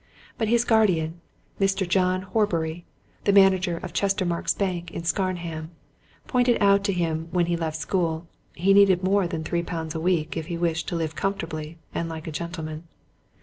But 0.39 0.47
as 0.47 0.53
his 0.53 0.65
guardian, 0.65 1.21
Mr. 1.59 1.87
John 1.87 2.23
Horbury, 2.23 2.85
the 3.25 3.31
manager 3.31 3.77
of 3.83 3.93
Chestermarke's 3.93 4.55
Bank 4.55 4.95
at 4.95 5.05
Scarnham, 5.05 5.69
pointed 6.25 6.59
out 6.59 6.83
to 6.85 6.91
him 6.91 7.27
when 7.29 7.45
he 7.45 7.55
left 7.55 7.77
school, 7.77 8.25
he 8.55 8.73
needed 8.73 9.03
more 9.03 9.27
than 9.27 9.43
three 9.43 9.61
pounds 9.61 9.93
a 9.93 9.99
week 10.01 10.35
if 10.35 10.47
he 10.47 10.57
wished 10.57 10.87
to 10.87 10.95
live 10.95 11.15
comfortably 11.15 11.77
and 11.93 12.09
like 12.09 12.25
a 12.25 12.31
gentleman. 12.31 12.87